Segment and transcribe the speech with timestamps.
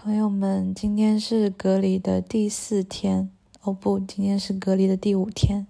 [0.00, 3.28] 朋友们，今天是隔离的第四天，
[3.62, 5.66] 哦不，今天是隔离的第五天。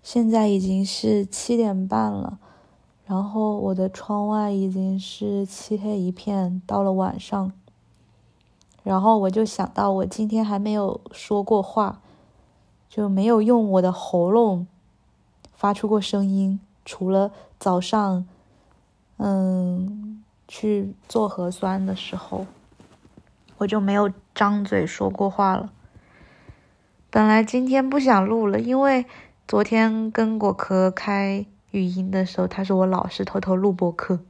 [0.00, 2.38] 现在已经是七点半了，
[3.04, 6.62] 然后我的窗外已经是漆黑一片。
[6.68, 7.52] 到了晚上，
[8.84, 12.00] 然后我就想到，我今天还没有说过话，
[12.88, 14.68] 就没有用我的喉咙
[15.52, 18.24] 发出过声音，除了早上，
[19.16, 22.46] 嗯，去做核酸的时候。
[23.58, 25.72] 我就没有张嘴说过话了。
[27.10, 29.06] 本来今天不想录了，因为
[29.46, 34.20] 昨天跟果壳开语音的时候，他说我老是偷偷录播客。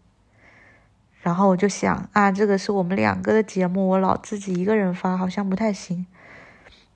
[1.21, 6.07] 然后我就想啊，这个是我们两个的节目，我老自己一个人发好像不太行。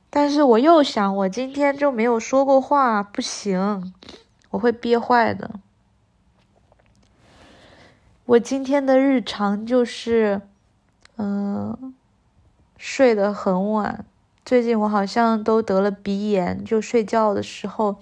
[0.09, 3.93] 但是我又想，我今天就没有说过话，不行，
[4.51, 5.59] 我会憋坏的。
[8.25, 10.41] 我今天的日常就是，
[11.17, 11.95] 嗯。
[12.85, 14.05] 睡得很晚，
[14.45, 17.95] 最近我好像都得了鼻炎，就睡觉的时候，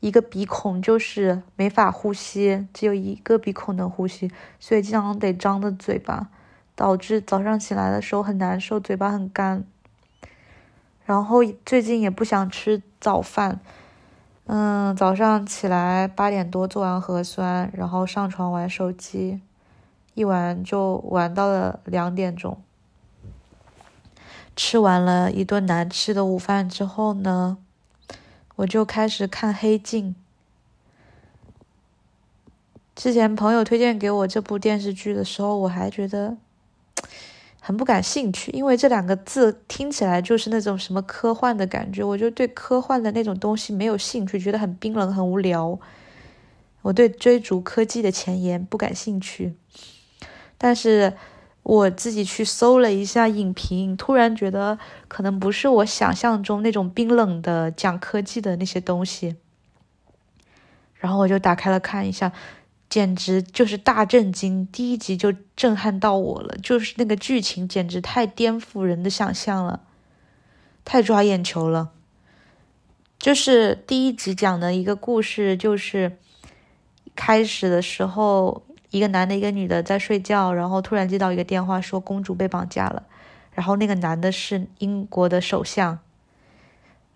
[0.00, 6.26] 一个鼻孔就是没法呼吸，只有一个鼻孔能呼吸，所以经常得张着嘴巴，
[6.74, 9.64] 导致早上起来的时候很难受，嘴巴很干。
[11.04, 13.60] 然后最近也不想吃早饭，
[14.46, 19.40] 嗯，早上起来八点多做完核酸，然后上床玩手机，
[20.14, 22.60] 一玩就玩到了两点钟。
[24.56, 27.56] 吃完了一顿难吃的午饭之后呢，
[28.56, 30.14] 我就开始看《黑镜》。
[32.94, 36.36] 之前朋友推荐给我这部电视剧的时候，我还觉得
[37.58, 45.78] 很不感兴趣，因为这两个字听起来就是那种什么科幻的感觉，我就对科幻的那种东西没有兴趣，觉得很冰冷、很无聊。
[46.82, 49.54] 我对追逐科技的前沿不感兴趣，
[50.58, 51.14] 但是。
[51.62, 59.36] 我自己去搜了一下影评，突然觉得可能不是我想象中那种冰冷的讲科技的那些东西，
[60.94, 62.32] 然后我就打开了看一下，
[62.88, 64.66] 简直就是大震惊！
[64.72, 69.80] 第一集就震撼到我了，就是那个剧情简直太颠覆人的想象了，
[70.84, 71.90] 太抓眼球了。
[73.18, 76.16] 就是第一集讲的一个故事，就是
[77.14, 78.62] 开始的时候。
[78.90, 83.04] 一个男的，一个女的在睡觉，然后突然接到一个电话，说公主被绑架了。
[83.52, 85.98] 然后那个男的是英国的首相。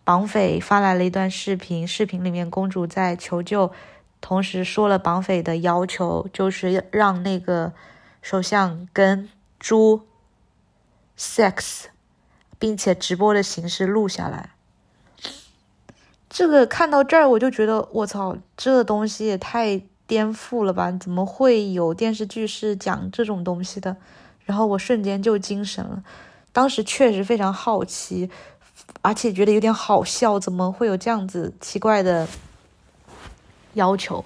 [0.04, 3.72] 绑匪发来了一段视频，视频里面公主在求救，
[4.20, 7.72] 同时说了绑匪的要求，就是让那个
[8.20, 10.02] 首相跟猪
[11.16, 11.84] sex，
[12.58, 14.50] 并且直播的形式录下来。
[16.28, 19.80] 这个看到这儿，我就觉得我操，这东西也太……
[20.06, 20.92] 颠覆了吧？
[20.92, 23.96] 怎么会有电视剧是讲这种东西的？
[24.44, 26.02] 然后我瞬间就精神了。
[26.52, 28.28] 当时确实非常好奇，
[29.00, 32.28] 而且觉得有点好笑，怎么会有这样子奇怪的
[33.72, 34.22] 要求？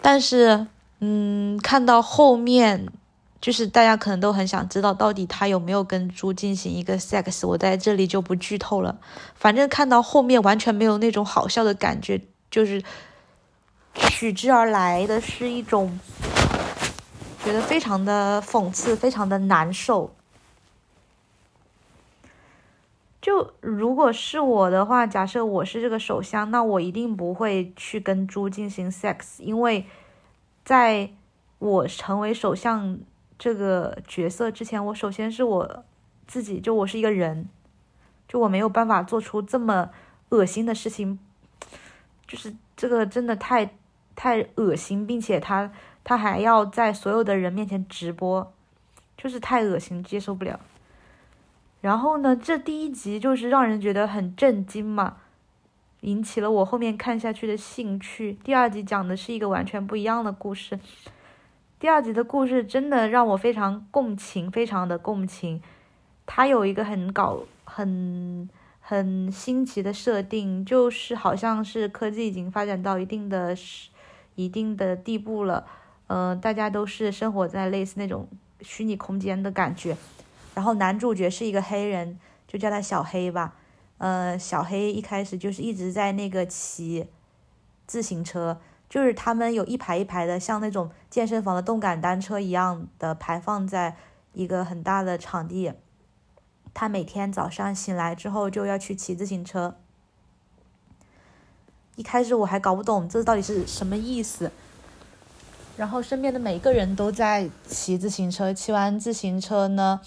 [0.00, 0.66] 但是，
[1.00, 2.88] 嗯，看到后面，
[3.42, 7.46] 就是大家可能都很想知道，到底他有没有跟猪进行一个 sex？
[7.46, 8.98] 我在这里就不剧透了。
[9.34, 12.82] 反正看到后面完全没有那种好笑的感觉，就是。
[13.94, 15.98] 取之而来的是一种
[17.42, 20.14] 觉得非常的讽刺，非常的难受。
[23.20, 29.86] 就如果是我的话，假设我是这个首相，那我一定不会去跟猪进行 sex，因为
[30.64, 31.10] 在
[31.58, 32.98] 我成为首相
[33.38, 35.84] 这个角色之前，我首先是我
[36.26, 37.48] 自己，就我是一个人，
[38.28, 39.90] 就我没有办法做出这么
[40.30, 41.18] 恶心的事情，
[42.26, 43.74] 就是这个真的太。
[44.14, 45.72] 太恶心，并且他
[46.04, 48.52] 他还要在所有的人面前直播，
[49.16, 50.60] 就是太恶心，接受不了。
[51.80, 55.16] 然后呢，这第一集就是让人觉得很震惊嘛，
[56.02, 58.34] 引起了我后面看下去的兴趣。
[58.44, 60.78] 第二集讲的是一个完全不一样的故事，
[61.78, 65.62] 第二集的故事真的让我非常共情，非常的共情。
[66.26, 68.48] 它有一个很搞很
[68.80, 73.56] 很新奇的设定，就是好像是科技已经发展到一定的。
[74.34, 75.66] 一定的地步了，
[76.06, 78.28] 嗯，大家都是生活在类似那种
[78.60, 79.96] 虚拟空间的感觉。
[80.54, 82.18] 然后男主角是一个黑人，
[82.48, 83.54] 就叫他小黑吧。
[83.98, 87.06] 呃，小黑一开始就是一直在那个骑
[87.86, 93.96] 自行车，就是他们有一排一排的，像那种健身房的动感单车一样的排放在
[94.32, 95.72] 一个很大的场地。
[96.72, 99.79] 他每天早上醒来之后就要去骑自行车。
[102.00, 104.50] 一开始我还搞不懂这到底是什么意思，
[105.76, 110.00] 然后身边的每一个人都在骑自行车，骑完自行车呢，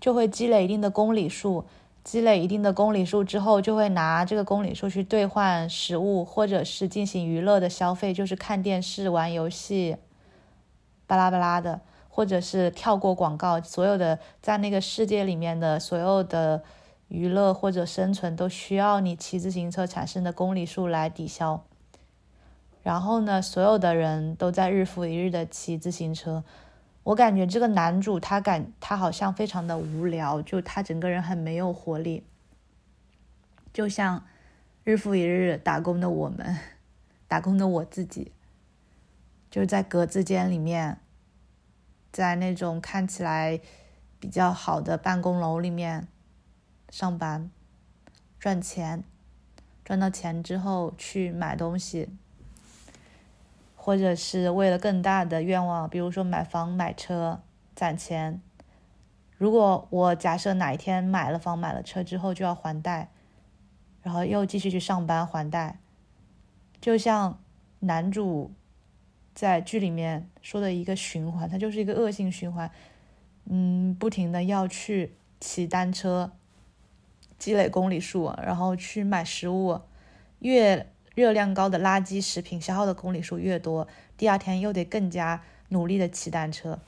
[0.00, 1.66] 就会积累一定的公里数，
[2.02, 9.98] 积累一定的公里数之后，就会拿这个公里数去兑换食物，或者是进行娱乐的消费，就是看电视、玩游戏，
[11.06, 16.62] 巴拉巴拉的，或者是跳过广告，所有的在那个世界里面的所有的
[17.14, 21.64] 娱乐或者生存，都需要你骑自行车产生的公里数来抵消。
[22.82, 26.42] 然后呢，所有的人都在日复一日的骑自行车。
[27.04, 32.24] 我感觉这个男主他感他好像非常的无聊，就他整个人很没有活力，
[33.72, 34.26] 就像
[34.82, 36.58] 日复一日打工的我们，
[37.28, 38.32] 打工的我自己，
[39.50, 40.98] 就是在格子间里面，
[42.10, 43.60] 在那种看起来
[44.18, 46.08] 比较好的办公楼里面
[46.90, 47.50] 上班，
[48.38, 49.02] 赚钱，
[49.84, 52.08] 赚到钱之后去买东西。
[53.76, 57.42] 或者是为了更大的愿望，比如说买房、买车、
[57.76, 58.40] 攒钱。
[59.36, 63.10] 如果我假设哪一天买了房、买了车之后就要还贷，
[64.02, 65.80] 然后又继续去上班还贷，
[66.80, 67.38] 就像
[67.80, 68.52] 男主
[69.34, 72.70] 在剧里面说的一个循环，它就是一个恶性循环。
[73.44, 76.32] 嗯，不停的要去骑单车，
[77.38, 79.80] 积累公里数，然后去买食物，
[80.40, 80.90] 越。
[81.14, 83.86] 热量高的垃圾食品消耗的公里数越多，
[84.16, 86.80] 第二天又得更加努力的骑单车。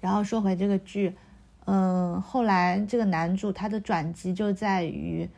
[0.00, 1.14] 然后说回这个剧，
[1.66, 5.28] 嗯，后来这个男主他的转机就在于，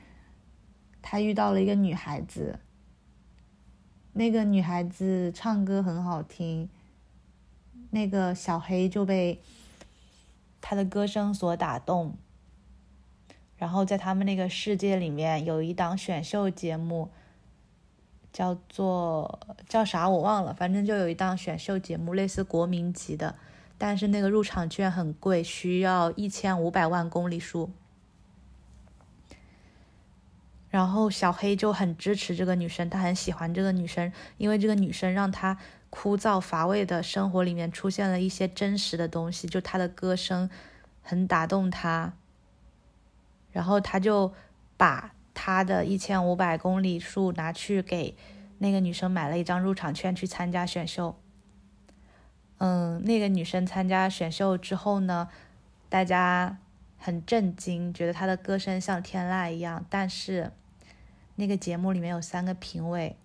[1.03, 2.61] 他遇到了一个女孩子，
[4.13, 6.71] 那个女孩子唱歌很好听，
[7.91, 9.41] 那个小黑就被
[10.61, 12.15] 他的歌声所打动。
[13.61, 17.11] 然后在他们那个世界里面有一档选秀节目，
[18.33, 23.35] 叫做叫啥我忘了，反正就有一档选秀节目，类似国民级的，
[23.77, 27.71] 但是那个入场券很贵，需要一千五百万公里数。
[30.71, 35.59] 然后小黑就很支持这个女生，他很喜欢这个女生，因为这个女生让他
[35.91, 40.49] 枯燥乏味的生活里面出现了一些真实的东西，就她的歌声
[41.03, 42.15] 很打动他。
[43.53, 44.33] 然后他就
[44.77, 48.17] 把他的一千五百公里数拿去给
[48.59, 51.17] 那个女生买了一张入场券去参加选秀。
[52.59, 55.29] 嗯，那个女生参加选秀之后呢，
[55.89, 56.59] 大家
[56.99, 59.87] 很震惊，觉得她的歌声像天籁一样。
[59.89, 60.53] 但是
[61.37, 63.17] 那个节目里面有三个评委，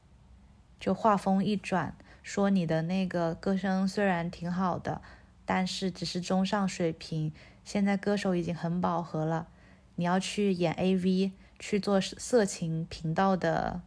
[0.79, 1.93] 就话锋一转，
[2.23, 5.01] 说你的那个歌声虽然挺好的，
[5.45, 7.33] 但是只是中上水平。
[7.65, 9.47] 现在歌手已经很饱和了。
[9.95, 13.81] 你要去演 AV，去做色情频道的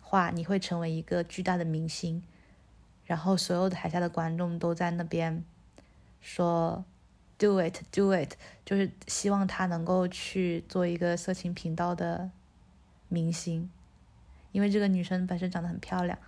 [0.00, 2.22] 话，你会成为一个巨大的明星。
[3.04, 5.44] 然后所有台下的观众都在那边
[6.20, 6.84] 说
[7.38, 8.34] “Do it, do it”，
[8.64, 12.30] 就是希望他能够去做一个色情频道的
[13.08, 13.70] 明星，
[14.52, 16.18] 因为这个女生本身长得很漂亮。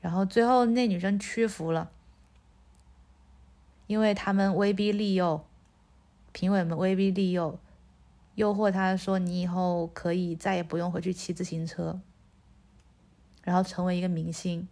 [0.00, 1.90] 然后最后那女生屈服了，
[3.86, 5.44] 因为他们威逼利诱。
[6.36, 7.58] 评委们威逼利诱，
[8.34, 11.98] 诱惑他说：“你以后可以再也不用回去骑自行车，
[13.42, 14.68] 然后成为一个明星。”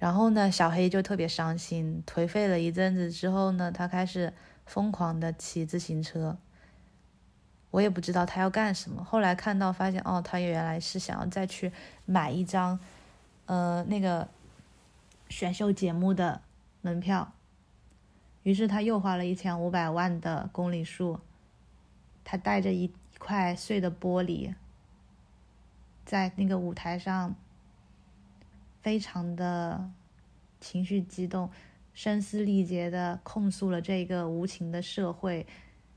[0.00, 4.32] 然后呢，小黑就特别伤心，颓废了一阵子之后呢，他开始
[4.64, 6.38] 疯狂的骑自行车。
[7.70, 9.04] 我也不知道他要干什么。
[9.04, 11.70] 后来看到发现，哦，他原来是想要再去
[12.06, 12.80] 买一张，
[13.44, 14.26] 呃，那个
[15.28, 16.40] 选秀节目的
[16.80, 17.34] 门票。
[18.46, 21.18] 于是他又花了一千五百万的公里数，
[22.22, 22.88] 他带着一
[23.18, 24.54] 块碎的玻璃，
[26.04, 27.34] 在那个舞台上，
[28.82, 29.90] 非常的
[30.60, 31.50] 情绪激动、
[31.92, 35.44] 声嘶力竭的控诉了这个无情的社会，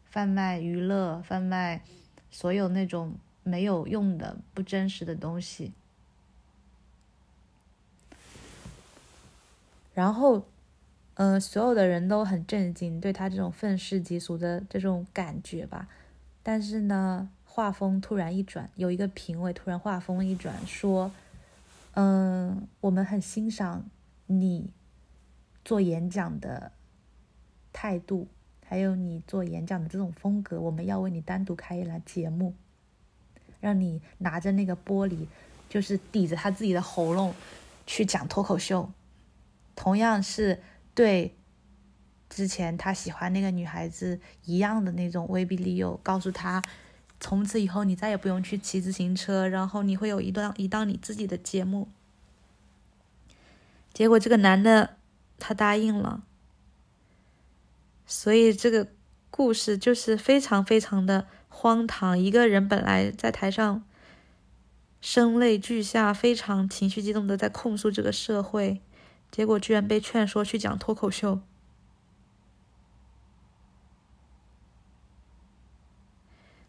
[0.05, 1.83] 贩卖娱乐、贩卖
[2.31, 3.13] 所有那种
[3.43, 5.71] 没有用的、不真实的东西，
[9.93, 10.43] 然后。
[11.21, 15.89] 嗯，所有的人都很震惊，对他这种愤世嫉俗的这种感觉吧。
[16.41, 21.11] 但是呢，画风突然一转，有一个评委突然画风一转，说
[21.95, 23.83] ：“嗯，我们很欣赏
[24.27, 24.71] 你
[25.65, 26.71] 做演讲的
[27.73, 28.29] 态度，
[28.65, 32.53] 还有你做演讲的这种风格，我们要为你单独开一栏节目，
[33.59, 35.25] 让你拿着那个玻璃，
[35.67, 37.35] 就是抵着他自己的喉咙
[37.85, 38.89] 去讲脱口秀，
[39.75, 40.59] 同样是。”
[40.99, 41.33] 对，
[42.29, 46.61] 之前他喜欢那个女孩子一样的那种威逼利诱，告诉他，
[47.21, 51.87] 从此以后你再也不用去骑自行车，然后你会有一档一档你自己的节目。
[53.93, 54.97] 结果这个男的
[55.37, 56.21] 他答应了，
[58.05, 58.85] 所以这个
[59.31, 62.19] 故事就是非常非常的荒唐。
[62.19, 63.85] 一个人本来在台上
[64.99, 68.81] 声泪俱下，非常情绪激动的在控诉这个社会，
[69.31, 71.39] 结果居然被劝说去讲脱口秀。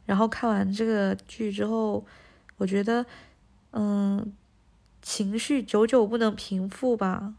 [0.06, 2.04] 然后看完这个剧之后，
[2.56, 3.06] 我觉得，
[3.70, 4.32] 嗯，
[5.00, 7.34] 情绪久久不能平复吧。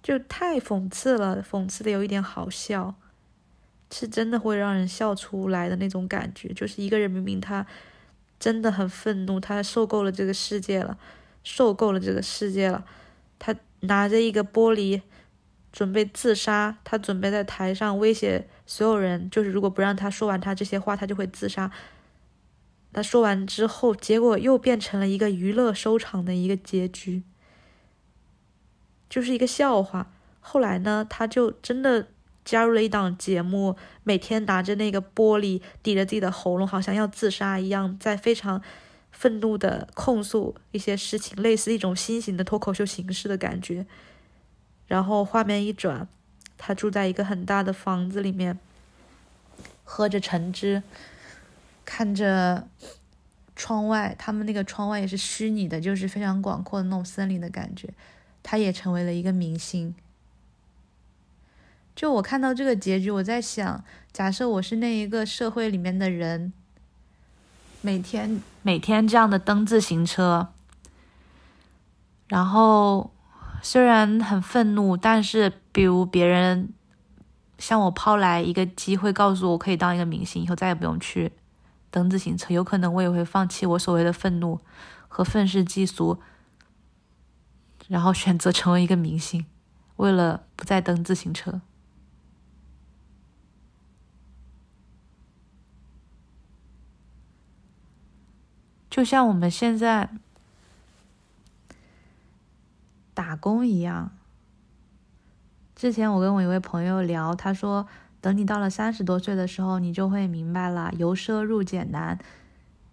[0.00, 2.94] 就太讽刺了，讽刺的有一点好笑，
[3.90, 6.52] 是真的会让人笑出来的那种感觉。
[6.54, 7.66] 就是一个人明明他
[8.38, 10.96] 真的很愤怒，他受够了这个世界了，
[11.48, 12.84] 受够了这个世界了，
[13.38, 15.00] 他拿着一个玻璃
[15.72, 21.70] 准备自杀，他准备在台上威胁所有人，就是如果不让他说完他这些话，他就会自杀。
[22.92, 27.22] 他说完之后，结果又变成了一个娱乐收场的一个结局。
[29.08, 30.10] 就是一个笑话。
[30.40, 32.08] 后来呢，他就真的
[32.44, 38.60] 加入了一档节目，每天拿着那个玻璃抵着自己的喉咙，好像要自杀一样，在非常
[39.16, 43.86] 愤怒的控诉一些事情，类似一种新型的脱口秀形式的感觉。
[44.86, 46.06] 然后画面一转，
[46.58, 48.58] 他住在一个很大的房子里面，
[49.84, 50.82] 喝着橙汁，
[51.86, 52.68] 看着
[53.56, 57.88] 窗外，他们那个窗外也是虚拟的，就是非常广阔的那种森林的感觉。
[58.42, 59.94] 他也成为了一个明星。
[61.94, 63.82] 就我看到这个结局，我在想，
[64.12, 66.52] 假设我是那一个社会里面的人，
[67.86, 70.48] 每天每天这样的蹬自行车，
[72.26, 73.14] 然后
[73.62, 76.74] 虽然很愤怒，但是比如别人
[77.58, 81.30] 向我抛来一个机会，告诉我可以当一个明星，以后再也不用去
[81.92, 84.58] 蹬自行车，有可能我也会放弃我所谓的愤怒
[85.06, 86.20] 和愤世嫉俗。
[87.86, 89.46] 然后选择成为一个明星，
[89.94, 91.60] 为了不再蹬自行车。
[98.96, 100.08] 就像我们现在
[103.12, 104.10] 打工一样。
[105.74, 107.86] 之前我跟我一位朋友聊，他说
[108.22, 112.18] ：“等你到了三十多岁的时候，你就会明白了，由奢入俭难，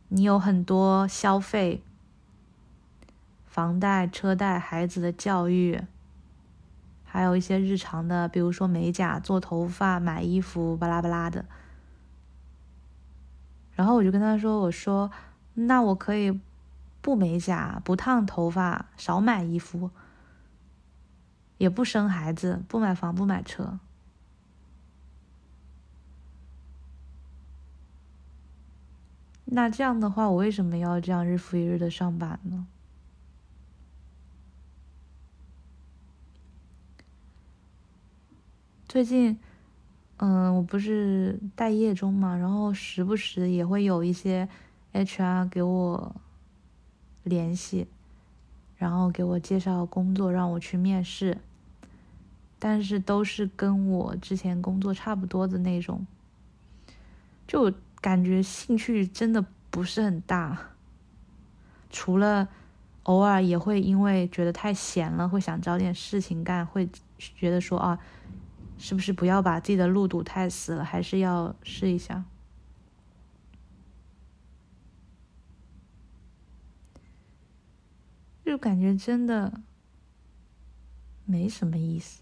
[0.09, 1.81] 你有很多消费。”
[3.47, 5.79] 房贷、车贷、孩子的教育，
[7.05, 11.45] 还有一些日常的，比如说美甲、做头发、买衣服，巴拉巴拉的。
[13.73, 15.09] 然后我就跟他说：“我说，
[15.53, 16.39] 那我可以
[17.01, 19.91] 不美甲、不烫头发、少买衣服，
[21.57, 23.79] 也不生孩子、不买房、不买车。
[29.45, 32.65] 那这样的话，我为什么要这样日复一日的上班呢？”
[38.87, 39.37] 最近，
[40.17, 44.47] 嗯，我不是待业中嘛，然后时不时也会有一些
[44.93, 46.15] HR 给我
[47.23, 47.87] 联系，
[48.77, 51.37] 然后给我介绍工作，让我去面试，
[52.59, 56.05] 但是都是跟我之前工作差不多的那种，
[57.47, 60.69] 就感觉兴趣真的不是很大，
[61.89, 62.47] 除了
[63.03, 67.99] 偶尔也会因为觉得太闲了，会想找点事情干，会觉得说啊。
[68.75, 70.83] 是不是不要把自己的路堵太死了？
[70.83, 72.25] 还是要试一下？
[78.53, 79.61] 就感觉真的
[81.25, 82.21] 没什么意思。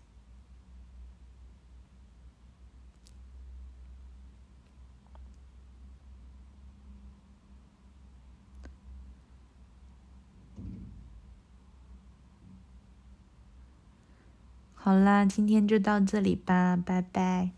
[14.74, 17.52] 好啦，今天就到这里吧，拜拜。